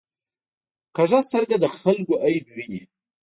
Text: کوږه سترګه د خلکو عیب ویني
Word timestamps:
کوږه 0.95 1.19
سترګه 1.27 1.55
د 1.59 1.65
خلکو 1.77 2.13
عیب 2.23 2.45
ویني 2.55 2.81